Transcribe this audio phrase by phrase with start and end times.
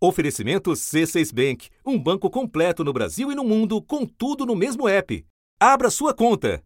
[0.00, 4.88] Oferecimento C6 Bank, um banco completo no Brasil e no mundo, com tudo no mesmo
[4.88, 5.26] app.
[5.58, 6.62] Abra sua conta.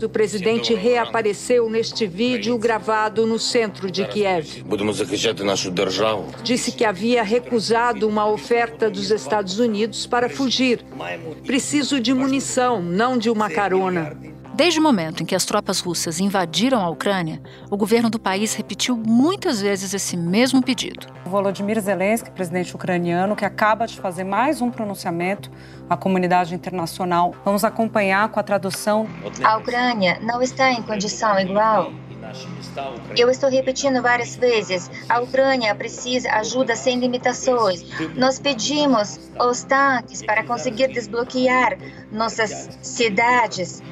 [0.00, 4.62] O presidente reapareceu neste vídeo gravado no centro de Kiev.
[6.44, 10.84] Disse que havia recusado uma oferta dos Estados Unidos para fugir.
[11.44, 14.16] Preciso de munição, não de uma carona.
[14.56, 18.54] Desde o momento em que as tropas russas invadiram a Ucrânia, o governo do país
[18.54, 21.08] repetiu muitas vezes esse mesmo pedido.
[21.26, 25.50] Volodymyr Zelensky, presidente ucraniano, que acaba de fazer mais um pronunciamento
[25.90, 27.34] à comunidade internacional.
[27.44, 29.06] Vamos acompanhar com a tradução.
[29.44, 31.92] A Ucrânia não está em condição igual
[33.16, 37.84] eu estou repetindo várias vezes: a Ucrânia precisa ajuda sem limitações.
[38.16, 41.78] Nós pedimos os tanques para conseguir desbloquear
[42.10, 43.82] nossas cidades.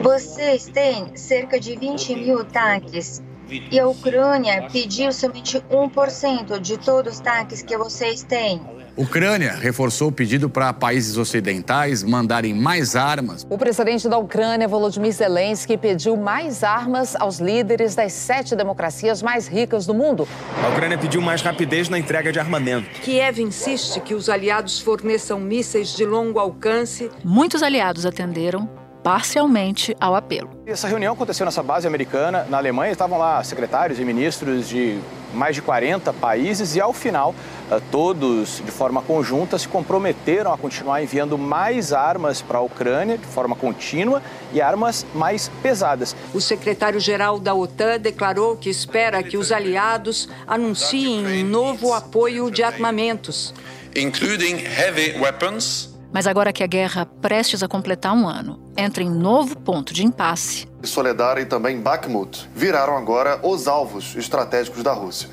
[0.00, 7.14] Vocês têm cerca de 20 mil tanques e a Ucrânia pediu somente 1% de todos
[7.14, 8.60] os tanques que vocês têm.
[8.96, 13.44] Ucrânia reforçou o pedido para países ocidentais mandarem mais armas.
[13.50, 19.48] O presidente da Ucrânia, Volodymyr Zelensky, pediu mais armas aos líderes das sete democracias mais
[19.48, 20.28] ricas do mundo.
[20.62, 22.88] A Ucrânia pediu mais rapidez na entrega de armamento.
[23.00, 27.10] Kiev insiste que os aliados forneçam mísseis de longo alcance.
[27.24, 30.48] Muitos aliados atenderam parcialmente ao apelo.
[30.66, 32.90] Essa reunião aconteceu nessa base americana, na Alemanha.
[32.90, 34.98] Estavam lá secretários e ministros de
[35.34, 37.34] mais de 40 países e, ao final,
[37.70, 43.18] eh, todos, de forma conjunta, se comprometeram a continuar enviando mais armas para a Ucrânia
[43.18, 46.16] de forma contínua e armas mais pesadas.
[46.32, 52.62] O secretário-geral da OTAN declarou que espera que os aliados anunciem um novo apoio de
[52.62, 53.52] armamentos.
[53.94, 59.10] Including heavy weapons mas agora que a guerra prestes a completar um ano entra em
[59.10, 60.68] novo ponto de impasse.
[60.84, 65.28] Soledar e também Bakhmut viraram agora os alvos estratégicos da Rússia.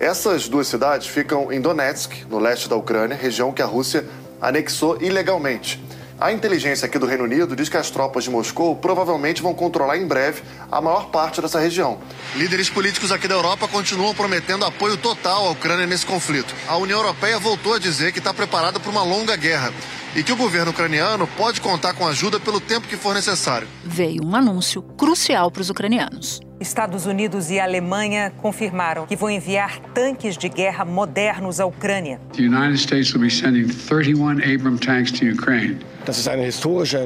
[0.00, 4.06] Essas duas cidades ficam em Donetsk, no leste da Ucrânia, região que a Rússia
[4.40, 5.78] anexou ilegalmente.
[6.18, 9.98] A inteligência aqui do Reino Unido diz que as tropas de Moscou provavelmente vão controlar
[9.98, 10.42] em breve
[10.72, 11.98] a maior parte dessa região.
[12.34, 16.54] Líderes políticos aqui da Europa continuam prometendo apoio total à Ucrânia nesse conflito.
[16.66, 19.70] A União Europeia voltou a dizer que está preparada para uma longa guerra
[20.14, 23.66] e que o governo ucraniano pode contar com ajuda pelo tempo que for necessário.
[23.84, 26.40] Veio um anúncio crucial para os ucranianos.
[26.60, 32.20] Estados Unidos e Alemanha confirmaram que vão enviar tanques de guerra modernos à Ucrânia.
[32.36, 35.78] The United States will be sending 31 Abram tanks to Ukraine.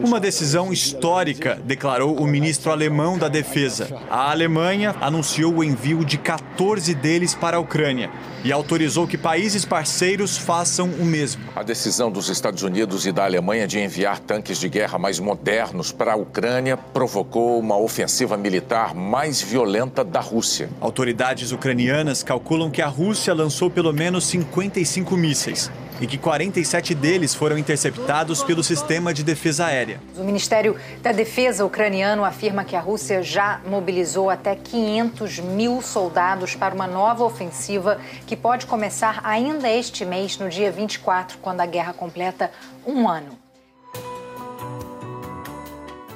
[0.04, 3.88] Uma decisão histórica, declarou o ministro alemão da Defesa.
[4.10, 8.10] A Alemanha anunciou o envio de 14 deles para a Ucrânia
[8.44, 11.42] e autorizou que países parceiros façam o mesmo.
[11.54, 15.92] A decisão dos Estados Unidos e da Alemanha de enviar tanques de guerra mais modernos
[15.92, 20.68] para a Ucrânia provocou uma ofensiva militar mais violenta da Rússia.
[20.80, 25.70] Autoridades ucranianas calculam que a Rússia lançou pelo menos 55 mísseis
[26.00, 30.00] e que 47 deles foram interceptados pelo sistema de defesa aérea.
[30.16, 36.54] O Ministério da Defesa ucraniano afirma que a Rússia já mobilizou até 500 mil soldados
[36.54, 41.66] para uma nova ofensiva que pode começar ainda este mês, no dia 24, quando a
[41.66, 42.50] guerra completa
[42.86, 43.38] um ano.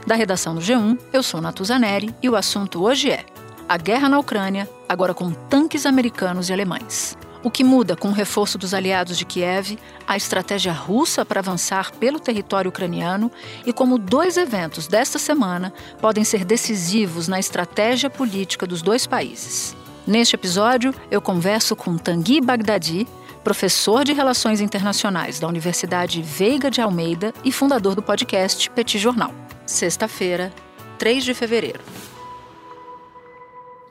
[0.06, 3.24] Da redação do G1, eu sou Natuzaneri e o assunto hoje é
[3.68, 7.16] a guerra na Ucrânia, agora com tanques americanos e alemães.
[7.44, 9.76] O que muda com o reforço dos aliados de Kiev,
[10.06, 13.32] a estratégia russa para avançar pelo território ucraniano
[13.66, 19.74] e como dois eventos desta semana podem ser decisivos na estratégia política dos dois países.
[20.06, 23.08] Neste episódio, eu converso com Tanguy Bagdadi,
[23.42, 29.34] professor de Relações Internacionais da Universidade Veiga de Almeida e fundador do podcast Petit Jornal.
[29.66, 30.52] Sexta-feira,
[30.96, 31.80] 3 de fevereiro.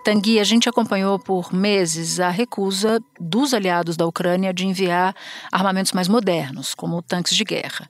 [0.03, 5.15] Tanguy, a gente acompanhou por meses a recusa dos aliados da Ucrânia de enviar
[5.51, 7.87] armamentos mais modernos, como tanques de guerra.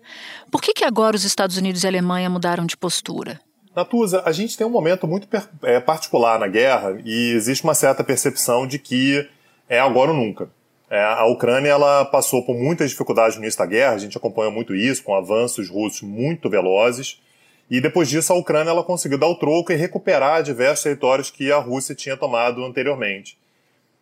[0.51, 3.39] Por que, que agora os Estados Unidos e a Alemanha mudaram de postura?
[3.73, 5.25] Natuza, a gente tem um momento muito
[5.63, 9.25] é, particular na guerra e existe uma certa percepção de que
[9.69, 10.49] é agora ou nunca.
[10.89, 14.51] É, a Ucrânia ela passou por muitas dificuldades no início da guerra, a gente acompanha
[14.51, 17.21] muito isso, com avanços russos muito velozes.
[17.71, 21.49] E depois disso, a Ucrânia ela conseguiu dar o troco e recuperar diversos territórios que
[21.53, 23.37] a Rússia tinha tomado anteriormente.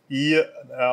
[0.10, 0.50] E eh,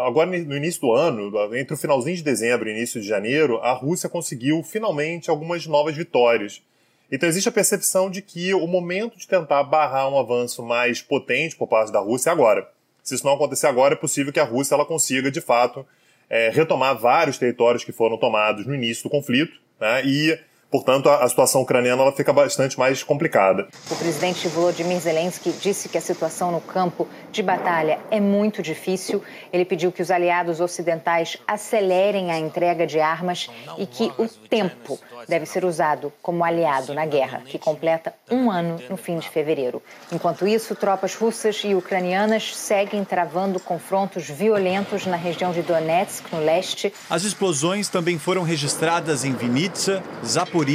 [0.07, 3.73] agora, no início do ano, entre o finalzinho de dezembro e início de janeiro, a
[3.73, 6.63] Rússia conseguiu finalmente algumas novas vitórias.
[7.11, 11.57] Então existe a percepção de que o momento de tentar barrar um avanço mais potente
[11.57, 12.69] por parte da Rússia é agora.
[13.03, 15.87] Se isso não acontecer agora, é possível que a Rússia ela consiga, de fato,
[16.29, 20.39] é, retomar vários territórios que foram tomados no início do conflito né, e
[20.71, 23.69] Portanto, a, a situação ucraniana ela fica bastante mais complicada.
[23.91, 29.23] O presidente Volodymyr Zelensky disse que a situação no campo de batalha é muito difícil.
[29.53, 33.49] Ele pediu que os aliados ocidentais acelerem a entrega de armas
[33.79, 34.99] e que o tempo
[35.29, 39.81] deve ser usado como aliado na guerra, que completa um ano no fim de fevereiro.
[40.13, 46.45] Enquanto isso, tropas russas e ucranianas seguem travando confrontos violentos na região de Donetsk, no
[46.45, 46.93] leste.
[47.09, 50.66] As explosões também foram registradas em Vinitsa, Zaporizhia,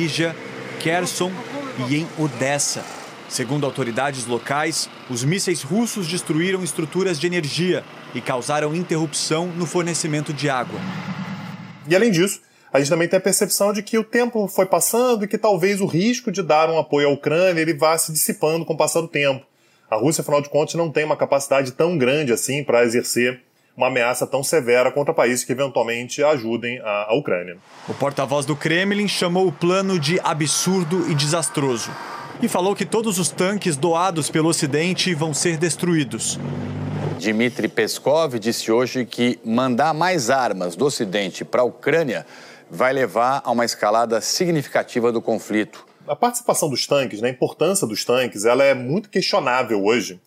[0.80, 1.32] Kherson
[1.88, 2.84] e em Odessa.
[3.28, 7.84] Segundo autoridades locais, os mísseis russos destruíram estruturas de energia
[8.14, 10.80] e causaram interrupção no fornecimento de água.
[11.88, 12.42] E além disso,
[12.74, 15.82] a gente também tem a percepção de que o tempo foi passando e que talvez
[15.82, 19.02] o risco de dar um apoio à Ucrânia ele vá se dissipando com o passar
[19.02, 19.46] do tempo.
[19.90, 23.42] A Rússia, afinal de contas, não tem uma capacidade tão grande assim para exercer
[23.76, 27.58] uma ameaça tão severa contra países que eventualmente ajudem a, a Ucrânia.
[27.88, 31.92] O porta-voz do Kremlin chamou o plano de absurdo e desastroso
[32.42, 36.40] e falou que todos os tanques doados pelo Ocidente vão ser destruídos.
[37.20, 42.26] Dmitry Peskov disse hoje que mandar mais armas do Ocidente para a Ucrânia
[42.70, 45.86] vai levar a uma escalada significativa do conflito.
[46.08, 50.20] A participação dos tanques, né, a importância dos tanques, ela é muito questionável hoje,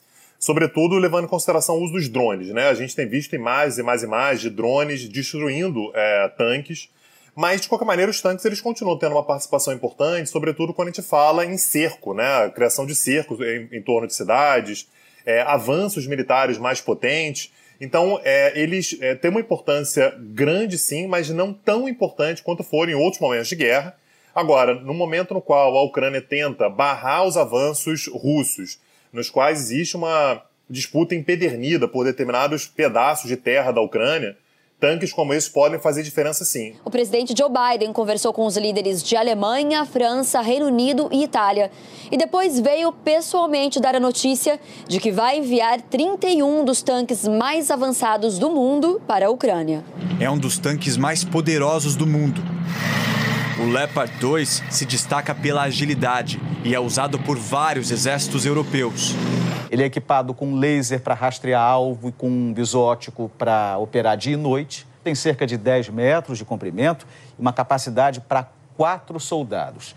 [0.44, 2.48] sobretudo levando em consideração o uso dos drones.
[2.48, 2.68] Né?
[2.68, 6.90] A gente tem visto imagens e mais imagens de drones destruindo é, tanques,
[7.34, 10.90] mas de qualquer maneira os tanques eles continuam tendo uma participação importante, sobretudo quando a
[10.90, 12.50] gente fala em cerco, né?
[12.50, 14.86] criação de cercos em, em torno de cidades,
[15.24, 17.50] é, avanços militares mais potentes.
[17.80, 22.92] Então, é, eles é, têm uma importância grande, sim, mas não tão importante quanto foram
[22.92, 23.96] em outros momentos de guerra.
[24.34, 28.78] Agora, no momento no qual a Ucrânia tenta barrar os avanços russos,
[29.14, 34.36] nos quais existe uma disputa empedernida por determinados pedaços de terra da Ucrânia,
[34.80, 36.74] tanques como esses podem fazer diferença sim.
[36.84, 41.70] O presidente Joe Biden conversou com os líderes de Alemanha, França, Reino Unido e Itália.
[42.10, 44.58] E depois veio pessoalmente dar a notícia
[44.88, 49.84] de que vai enviar 31 dos tanques mais avançados do mundo para a Ucrânia.
[50.20, 52.42] É um dos tanques mais poderosos do mundo.
[53.64, 59.14] O Leopard 2 se destaca pela agilidade e é usado por vários exércitos europeus.
[59.70, 64.18] Ele é equipado com laser para rastrear alvo e com um visor óptico para operar
[64.18, 64.86] dia e noite.
[65.02, 67.06] Tem cerca de 10 metros de comprimento
[67.38, 68.46] e uma capacidade para
[68.76, 69.96] quatro soldados.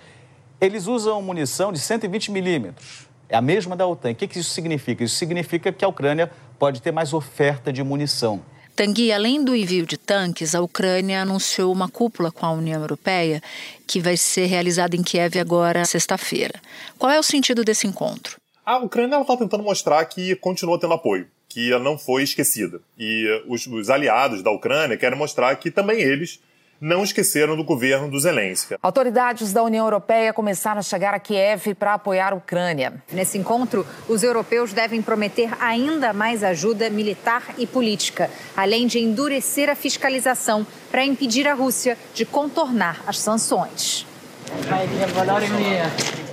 [0.62, 3.06] Eles usam munição de 120 milímetros.
[3.28, 4.12] É a mesma da OTAN.
[4.12, 5.04] O que isso significa?
[5.04, 8.42] Isso significa que a Ucrânia pode ter mais oferta de munição.
[8.78, 13.42] Tanguy, além do envio de tanques, a Ucrânia anunciou uma cúpula com a União Europeia
[13.88, 16.54] que vai ser realizada em Kiev agora, sexta-feira.
[16.96, 18.38] Qual é o sentido desse encontro?
[18.64, 22.80] A Ucrânia está tentando mostrar que continua tendo apoio, que não foi esquecida.
[23.00, 26.40] E os, os aliados da Ucrânia querem mostrar que também eles
[26.80, 28.76] não esqueceram do governo do Zelensky.
[28.82, 32.94] Autoridades da União Europeia começaram a chegar a Kiev para apoiar a Ucrânia.
[33.12, 39.70] Nesse encontro, os europeus devem prometer ainda mais ajuda militar e política, além de endurecer
[39.70, 44.06] a fiscalização para impedir a Rússia de contornar as sanções.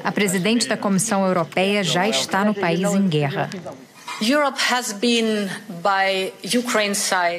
[0.04, 3.50] A presidente da Comissão Europeia já está no país em guerra.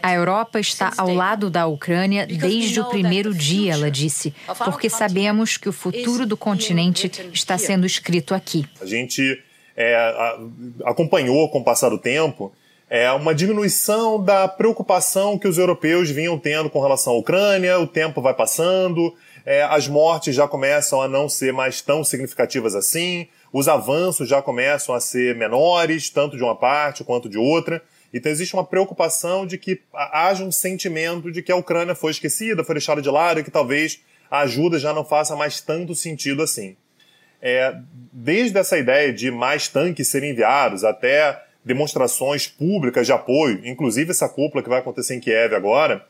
[0.03, 4.33] A Europa está ao lado da Ucrânia desde o primeiro dia, ela disse,
[4.63, 8.65] porque sabemos que o futuro do continente está sendo escrito aqui.
[8.81, 9.41] A gente
[9.75, 10.13] é,
[10.83, 12.53] acompanhou com o passar do tempo
[12.89, 17.87] é, uma diminuição da preocupação que os europeus vinham tendo com relação à Ucrânia, o
[17.87, 19.13] tempo vai passando,
[19.45, 24.41] é, as mortes já começam a não ser mais tão significativas assim, os avanços já
[24.41, 27.81] começam a ser menores, tanto de uma parte quanto de outra.
[28.13, 32.65] Então existe uma preocupação de que haja um sentimento de que a Ucrânia foi esquecida,
[32.65, 36.43] foi deixada de lado e que talvez a ajuda já não faça mais tanto sentido
[36.43, 36.75] assim.
[37.41, 37.73] É,
[38.11, 44.27] desde essa ideia de mais tanques serem enviados até demonstrações públicas de apoio, inclusive essa
[44.27, 46.05] cúpula que vai acontecer em Kiev agora,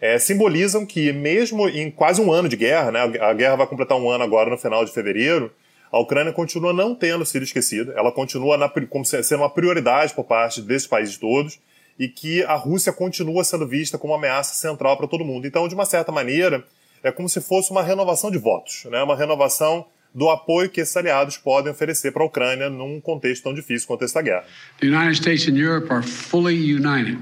[0.00, 3.96] é, simbolizam que mesmo em quase um ano de guerra, né, a guerra vai completar
[3.96, 5.52] um ano agora no final de fevereiro,
[5.90, 10.24] a Ucrânia continua não tendo sido esquecida, ela continua na, como sendo uma prioridade por
[10.24, 11.58] parte desses países todos
[11.98, 15.46] e que a Rússia continua sendo vista como uma ameaça central para todo mundo.
[15.46, 16.64] Então, de uma certa maneira,
[17.02, 19.02] é como se fosse uma renovação de votos, né?
[19.02, 23.54] uma renovação do apoio que esses aliados podem oferecer para a Ucrânia num contexto tão
[23.54, 24.44] difícil quanto esta guerra.
[24.80, 27.18] The United States and Europe are fully united.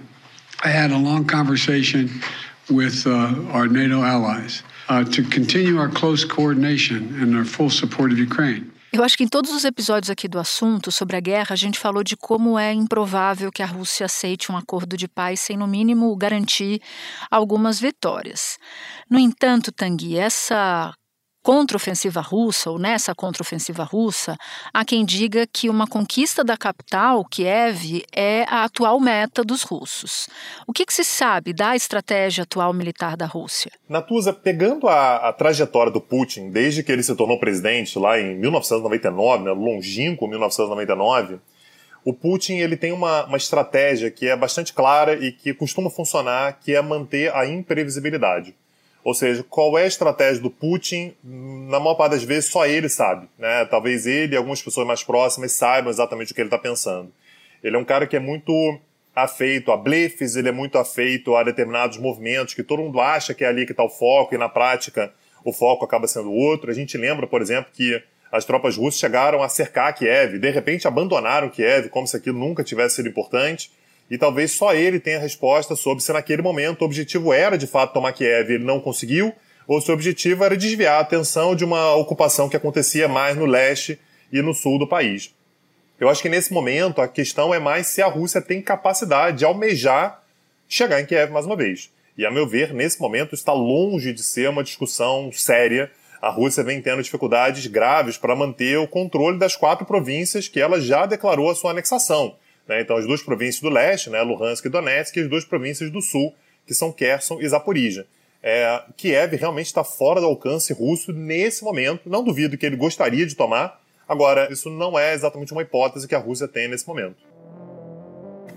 [0.65, 2.09] I had a long conversation
[2.71, 8.13] with uh, our NATO allies uh, to continue our close coordination and our full support
[8.13, 8.71] of Ukraine.
[8.93, 11.79] Eu acho que em todos os episódios aqui do assunto sobre a guerra, a gente
[11.79, 15.67] falou de como é improvável que a Rússia aceite um acordo de paz sem, no
[15.67, 16.81] mínimo, garantir
[17.31, 18.59] algumas vitórias.
[19.11, 20.95] No entanto, Tanguy, essa
[21.47, 24.37] contraofensiva russa, ou nessa contraofensiva russa,
[24.75, 30.29] há quem diga que uma conquista da capital, Kiev, é a atual meta dos russos.
[30.67, 33.71] O que, que se sabe da estratégia atual militar da Rússia?
[33.89, 38.35] Natuza, pegando a, a, trajetória do Putin, desde que ele se tornou presidente lá em
[38.35, 41.39] 1999, né, longínquo 1999,
[42.05, 46.59] o Putin ele tem uma, uma estratégia que é bastante clara e que costuma funcionar,
[46.59, 48.53] que é manter a imprevisibilidade.
[49.07, 51.15] Ou seja, qual é a estratégia do Putin?
[51.23, 53.29] Na maior parte das vezes, só ele sabe.
[53.39, 53.65] Né?
[53.67, 57.13] Talvez ele e algumas pessoas mais próximas saibam exatamente o que ele está pensando.
[57.63, 58.53] Ele é um cara que é muito
[59.15, 63.45] afeito a blefes, ele é muito afeito a determinados movimentos que todo mundo acha que
[63.45, 66.69] é ali que está o foco e na prática o foco acaba sendo outro.
[66.69, 70.89] A gente lembra, por exemplo, que as tropas russas chegaram a cercar Kiev, de repente
[70.89, 73.71] abandonaram Kiev como se aquilo nunca tivesse sido importante
[74.11, 77.67] e talvez só ele tenha a resposta sobre se naquele momento o objetivo era de
[77.67, 79.33] fato tomar Kiev e ele não conseguiu,
[79.67, 83.47] ou se o objetivo era desviar a atenção de uma ocupação que acontecia mais no
[83.47, 83.99] leste
[84.33, 85.35] e no sul do país.
[85.99, 89.45] Eu acho que nesse momento a questão é mais se a Rússia tem capacidade de
[89.45, 90.23] almejar
[90.69, 91.91] chegar em Kiev mais uma vez.
[92.17, 95.91] E a meu ver, nesse momento está longe de ser uma discussão séria.
[96.21, 100.81] A Rússia vem tendo dificuldades graves para manter o controle das quatro províncias que ela
[100.81, 102.37] já declarou a sua anexação.
[102.69, 102.81] Né?
[102.81, 106.01] Então, as duas províncias do leste, né, Luhansk e Donetsk, e as duas províncias do
[106.01, 106.35] sul,
[106.67, 108.07] que são Kherson e Zaporizhia.
[108.43, 112.09] É, Kiev realmente está fora do alcance russo nesse momento.
[112.09, 113.81] Não duvido que ele gostaria de tomar.
[114.09, 117.17] Agora, isso não é exatamente uma hipótese que a Rússia tem nesse momento.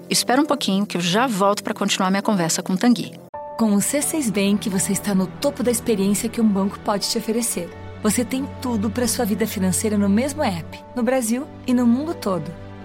[0.09, 3.13] Espera um pouquinho que eu já volto para continuar minha conversa com Tanguy.
[3.57, 7.17] Com o C6 Bank, você está no topo da experiência que um banco pode te
[7.17, 7.67] oferecer.
[8.03, 12.13] Você tem tudo para sua vida financeira no mesmo app, no Brasil e no mundo
[12.13, 12.68] todo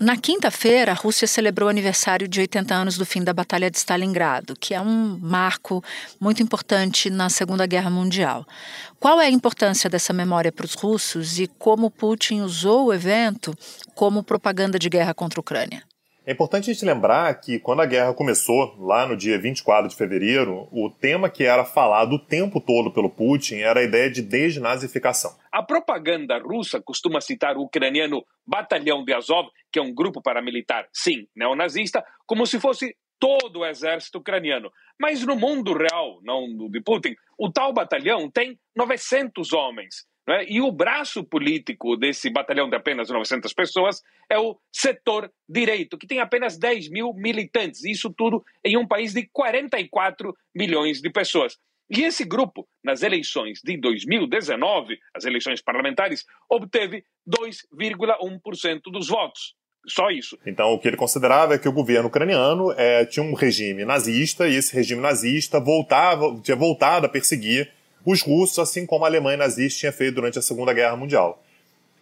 [0.00, 3.78] Na quinta-feira, a Rússia celebrou o aniversário de 80 anos do fim da Batalha de
[3.78, 5.82] Stalingrado, que é um marco
[6.20, 8.44] muito importante na Segunda Guerra Mundial.
[8.98, 13.56] Qual é a importância dessa memória para os russos e como Putin usou o evento
[13.94, 15.82] como propaganda de guerra contra a Ucrânia?
[16.26, 19.94] É importante a gente lembrar que quando a guerra começou, lá no dia 24 de
[19.94, 24.22] fevereiro, o tema que era falado o tempo todo pelo Putin era a ideia de
[24.22, 25.36] desnazificação.
[25.52, 30.88] A propaganda russa costuma citar o ucraniano Batalhão de Azov, que é um grupo paramilitar,
[30.94, 34.72] sim, neonazista, como se fosse todo o exército ucraniano.
[34.98, 40.06] Mas no mundo real, não do de Putin, o tal batalhão tem 900 homens.
[40.26, 40.46] Né?
[40.48, 44.00] E o braço político desse batalhão de apenas 900 pessoas
[44.30, 47.84] é o setor direito, que tem apenas 10 mil militantes.
[47.84, 51.56] Isso tudo em um país de 44 milhões de pessoas.
[51.90, 59.54] E esse grupo, nas eleições de 2019, as eleições parlamentares, obteve 2,1% dos votos.
[59.86, 60.38] Só isso.
[60.46, 64.48] Então, o que ele considerava é que o governo ucraniano é, tinha um regime nazista
[64.48, 67.70] e esse regime nazista voltava, tinha voltado a perseguir
[68.04, 71.42] os russos, assim como a Alemanha nazista tinha feito durante a Segunda Guerra Mundial.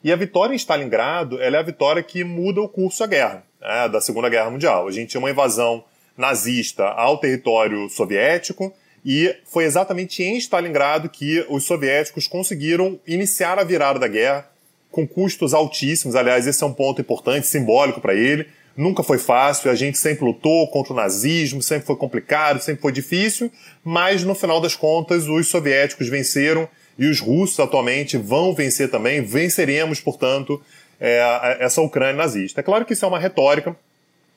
[0.02, 3.88] E a vitória em Stalingrado é a vitória que muda o curso da guerra, né,
[3.88, 4.88] da Segunda Guerra Mundial.
[4.88, 5.84] A gente tinha uma invasão
[6.16, 8.72] nazista ao território soviético
[9.04, 14.50] e foi exatamente em Stalingrado que os soviéticos conseguiram iniciar a virada da guerra
[14.90, 16.16] com custos altíssimos.
[16.16, 20.24] Aliás, esse é um ponto importante, simbólico para ele Nunca foi fácil, a gente sempre
[20.24, 23.50] lutou contra o nazismo, sempre foi complicado, sempre foi difícil,
[23.84, 29.20] mas no final das contas os soviéticos venceram e os russos atualmente vão vencer também,
[29.20, 30.60] venceremos, portanto,
[30.98, 32.60] é, essa Ucrânia nazista.
[32.60, 33.76] É claro que isso é uma retórica,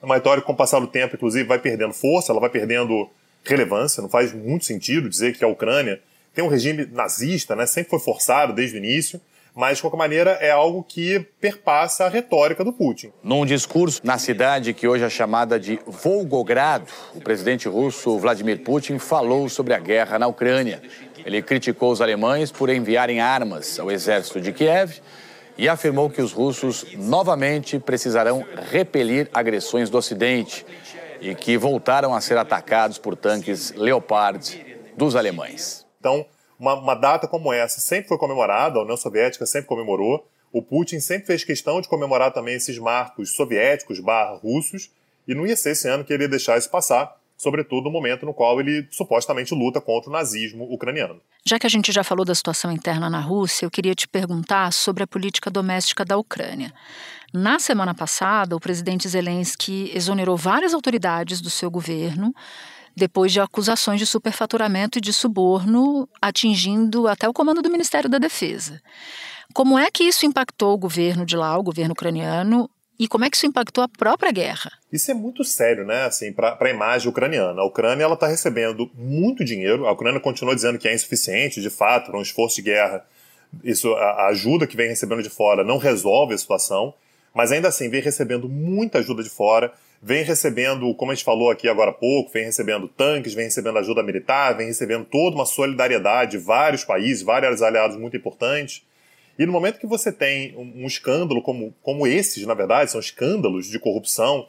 [0.01, 3.09] uma retórica com o passar do tempo, inclusive, vai perdendo força, ela vai perdendo
[3.43, 6.01] relevância, não faz muito sentido dizer que a Ucrânia
[6.33, 9.21] tem um regime nazista, né, sempre foi forçado desde o início,
[9.55, 13.13] mas de qualquer maneira é algo que perpassa a retórica do Putin.
[13.23, 18.99] Num discurso na cidade que hoje é chamada de Volgogrado, o presidente russo Vladimir Putin
[18.99, 20.81] falou sobre a guerra na Ucrânia.
[21.25, 24.99] Ele criticou os alemães por enviarem armas ao exército de Kiev
[25.57, 30.65] e afirmou que os russos novamente precisarão repelir agressões do Ocidente
[31.21, 34.65] e que voltaram a ser atacados por tanques Leopard
[34.97, 35.85] dos alemães.
[35.97, 36.25] Então,
[36.59, 40.99] uma, uma data como essa sempre foi comemorada, a União Soviética sempre comemorou, o Putin
[40.99, 44.89] sempre fez questão de comemorar também esses marcos soviéticos barra russos,
[45.27, 48.25] e não ia ser esse ano que ele ia deixar isso passar, sobretudo no momento
[48.25, 51.19] no qual ele supostamente luta contra o nazismo ucraniano.
[51.45, 54.71] Já que a gente já falou da situação interna na Rússia, eu queria te perguntar
[54.71, 56.73] sobre a política doméstica da Ucrânia.
[57.33, 62.33] Na semana passada, o presidente Zelensky exonerou várias autoridades do seu governo
[62.95, 68.17] depois de acusações de superfaturamento e de suborno atingindo até o comando do Ministério da
[68.17, 68.81] Defesa.
[69.53, 73.29] Como é que isso impactou o governo de lá, o governo ucraniano, e como é
[73.29, 74.71] que isso impactou a própria guerra?
[74.91, 76.05] Isso é muito sério, né?
[76.05, 77.61] Assim, para a imagem ucraniana.
[77.61, 79.85] A Ucrânia ela está recebendo muito dinheiro.
[79.85, 83.05] A Ucrânia continua dizendo que é insuficiente, de fato, para um esforço de guerra.
[83.63, 86.93] Isso, a, ajuda que vem recebendo de fora não resolve a situação,
[87.33, 89.73] mas ainda assim vem recebendo muita ajuda de fora.
[90.07, 93.79] Vem recebendo, como a gente falou aqui agora há pouco, vem recebendo tanques, vem recebendo
[93.79, 98.85] ajuda militar, vem recebendo toda uma solidariedade de vários países, vários aliados muito importantes.
[99.39, 103.65] E no momento que você tem um escândalo como, como esses, na verdade, são escândalos
[103.65, 104.45] de corrupção,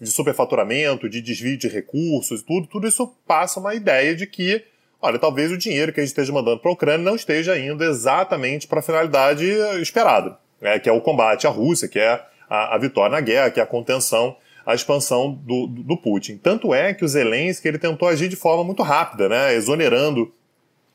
[0.00, 4.64] de superfaturamento, de desvio de recursos, tudo, tudo isso passa uma ideia de que,
[5.00, 7.84] olha, talvez o dinheiro que a gente esteja mandando para a Ucrânia não esteja indo
[7.84, 9.46] exatamente para a finalidade
[9.80, 12.20] esperada, né, que é o combate à Rússia, que é
[12.50, 14.36] a, a, vitória na guerra, que é a contenção,
[14.66, 16.36] a expansão do, do, Putin.
[16.36, 20.34] Tanto é que o Zelensky ele tentou agir de forma muito rápida, né, exonerando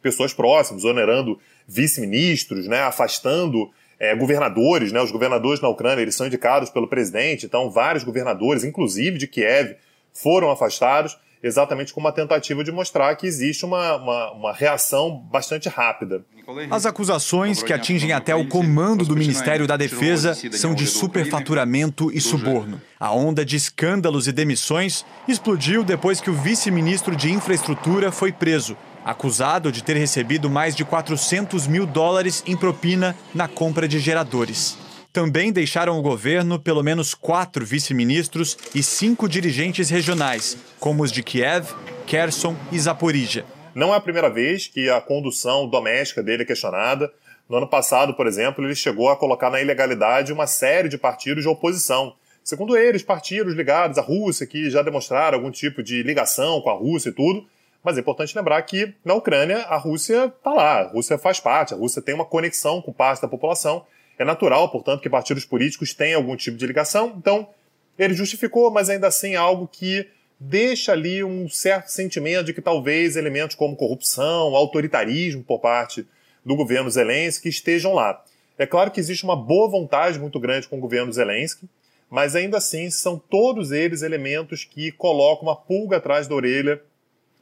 [0.02, 6.28] pessoas próximas, exonerando vice-ministros, né, afastando é, governadores, né, os governadores na Ucrânia eles são
[6.28, 9.78] indicados pelo presidente, então vários governadores, inclusive de Kiev,
[10.14, 15.68] foram afastados exatamente com uma tentativa de mostrar que existe uma, uma, uma, reação bastante
[15.68, 16.24] rápida.
[16.70, 22.20] As acusações que atingem até o comando do Ministério da Defesa são de superfaturamento e
[22.20, 22.82] suborno.
[23.00, 28.78] A onda de escândalos e demissões explodiu depois que o vice-ministro de Infraestrutura foi preso
[29.04, 34.78] acusado de ter recebido mais de 400 mil dólares em propina na compra de geradores.
[35.14, 41.22] Também deixaram o governo pelo menos quatro vice-ministros e cinco dirigentes regionais, como os de
[41.22, 41.68] Kiev,
[42.08, 43.46] Kherson e Zaporizhia.
[43.76, 47.12] Não é a primeira vez que a condução doméstica dele é questionada.
[47.50, 51.44] No ano passado, por exemplo, ele chegou a colocar na ilegalidade uma série de partidos
[51.44, 52.16] de oposição.
[52.42, 56.74] Segundo eles, partidos ligados à Rússia, que já demonstraram algum tipo de ligação com a
[56.74, 57.46] Rússia e tudo,
[57.84, 61.74] mas é importante lembrar que na Ucrânia a Rússia está lá, a Rússia faz parte,
[61.74, 63.86] a Rússia tem uma conexão com parte da população.
[64.22, 67.16] É natural, portanto, que partidos políticos tenham algum tipo de ligação.
[67.18, 67.50] Então,
[67.98, 70.08] ele justificou, mas ainda assim algo que
[70.40, 76.06] deixa ali um certo sentimento de que talvez elementos como corrupção, autoritarismo por parte
[76.46, 78.24] do governo Zelensky estejam lá.
[78.60, 81.68] É claro que existe uma boa vontade muito grande com o governo Zelensky,
[82.08, 86.80] mas ainda assim são todos eles elementos que colocam uma pulga atrás da orelha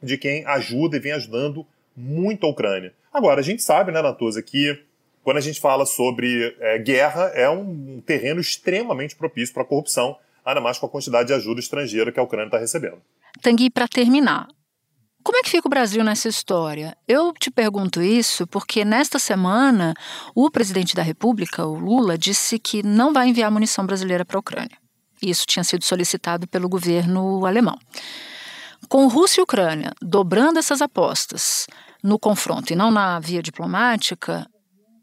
[0.02, 2.94] de quem ajuda e vem ajudando muito a Ucrânia.
[3.12, 4.82] Agora, a gente sabe, né, Natuza, que
[5.22, 10.16] quando a gente fala sobre é, guerra, é um terreno extremamente propício para a corrupção,
[10.44, 13.02] ainda mais com a quantidade de ajuda estrangeira que a Ucrânia está recebendo.
[13.42, 14.48] Tanguy, para terminar,
[15.22, 16.96] como é que fica o Brasil nessa história?
[17.06, 19.94] Eu te pergunto isso porque nesta semana
[20.34, 24.40] o presidente da República, o Lula, disse que não vai enviar munição brasileira para a
[24.40, 24.78] Ucrânia.
[25.22, 27.78] Isso tinha sido solicitado pelo governo alemão.
[28.88, 31.66] Com Rússia e Ucrânia dobrando essas apostas
[32.02, 34.48] no confronto e não na via diplomática,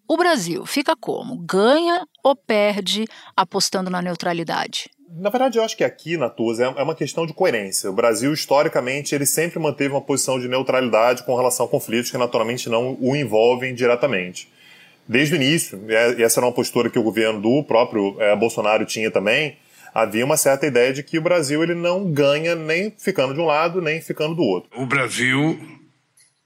[0.07, 1.37] o Brasil fica como?
[1.37, 4.89] Ganha ou perde apostando na neutralidade?
[5.09, 7.89] Na verdade, eu acho que aqui, Natuza, é uma questão de coerência.
[7.89, 12.17] O Brasil, historicamente, ele sempre manteve uma posição de neutralidade com relação a conflitos que,
[12.17, 14.49] naturalmente, não o envolvem diretamente.
[15.07, 18.85] Desde o início, e essa era uma postura que o governo do próprio é, Bolsonaro
[18.85, 19.57] tinha também,
[19.93, 23.45] havia uma certa ideia de que o Brasil ele não ganha nem ficando de um
[23.45, 24.69] lado, nem ficando do outro.
[24.75, 25.57] O Brasil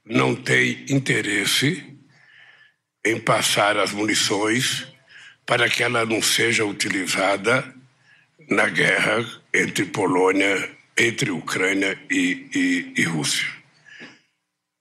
[0.06, 1.91] não tem interesse
[3.06, 4.88] em passar as munições
[5.46, 7.74] para que ela não seja utilizada
[8.50, 13.48] na guerra entre Polônia, entre Ucrânia e, e, e Rússia.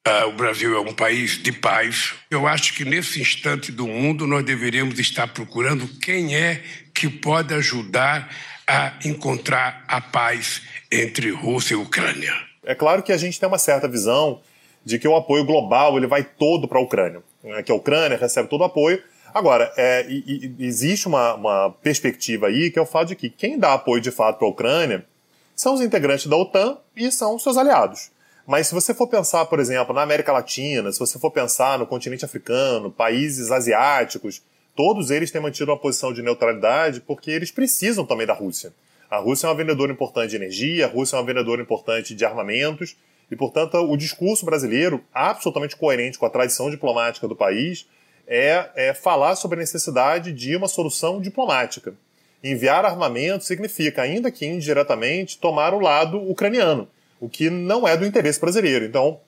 [0.07, 2.15] Uh, o Brasil é um país de paz.
[2.31, 6.63] Eu acho que nesse instante do mundo nós deveríamos estar procurando quem é
[6.95, 8.35] que pode ajudar
[8.67, 12.33] a encontrar a paz entre Rússia e Ucrânia.
[12.65, 14.41] É claro que a gente tem uma certa visão
[14.85, 17.63] de que o apoio global ele vai todo para a Ucrânia, né?
[17.63, 19.03] que a Ucrânia recebe todo o apoio.
[19.33, 23.31] Agora, é, e, e, existe uma, uma, perspectiva aí que é o fato de que
[23.31, 25.07] quem dá apoio de fato para a Ucrânia
[25.55, 28.11] são os integrantes da OTAN e são seus aliados.
[28.47, 31.87] Mas se você for pensar, por exemplo, na América Latina, se você for pensar no
[31.87, 34.43] continente africano, países asiáticos,
[34.75, 38.73] todos eles têm mantido uma posição de neutralidade porque eles precisam também da Rússia.
[39.11, 42.25] A Rússia é uma vendedora importante de energia, a Rússia é uma vendedora importante de
[42.25, 42.97] armamentos,
[43.31, 47.87] e, portanto, o discurso brasileiro, absolutamente coerente com a tradição diplomática do país,
[48.27, 51.95] é, é falar sobre a necessidade de uma solução diplomática.
[52.43, 56.89] Enviar armamento significa, ainda que indiretamente, tomar o lado ucraniano,
[57.21, 58.85] o que não é do interesse brasileiro.
[58.85, 59.21] Então,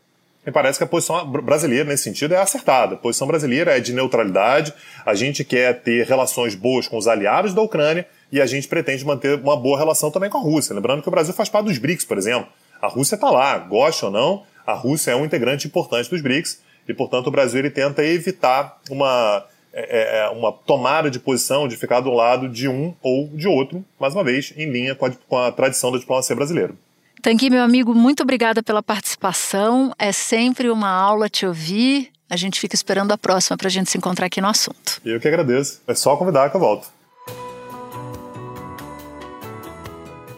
[0.45, 2.95] me parece que a posição brasileira, nesse sentido, é acertada.
[2.95, 4.75] A posição brasileira é de neutralidade,
[5.07, 9.05] a gente quer ter relações boas com os aliados da Ucrânia, e a gente pretende
[9.05, 10.75] manter uma boa relação também com a Rússia.
[10.75, 12.49] Lembrando que o Brasil faz parte dos BRICS, por exemplo.
[12.83, 16.61] A Rússia está lá, gosta ou não, a Rússia é um integrante importante dos BRICS
[16.89, 21.69] e, portanto, o Brasil ele tenta evitar uma, é, é, é uma tomada de posição
[21.69, 25.07] de ficar do lado de um ou de outro, mais uma vez, em linha com
[25.07, 26.75] a, com a tradição da diplomacia brasileira.
[27.23, 29.95] Tanqui, meu amigo, muito obrigada pela participação.
[29.97, 32.11] É sempre uma aula te ouvir.
[32.29, 35.01] A gente fica esperando a próxima para a gente se encontrar aqui no assunto.
[35.05, 35.81] Eu que agradeço.
[35.87, 36.89] É só convidar que eu volto.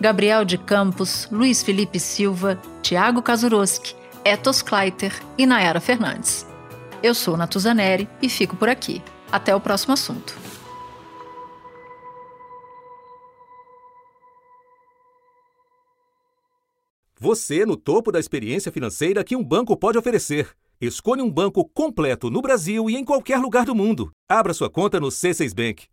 [0.00, 6.46] Gabriel de Campos, Luiz Felipe Silva, Tiago Kazuroski, Etos Kleiter e Nayara Fernandes.
[7.02, 9.02] Eu sou Natuzaneri e fico por aqui.
[9.32, 10.36] Até o próximo assunto.
[17.18, 20.50] Você no topo da experiência financeira que um banco pode oferecer.
[20.78, 24.10] Escolha um banco completo no Brasil e em qualquer lugar do mundo.
[24.28, 25.86] Abra sua conta no C6 Bank.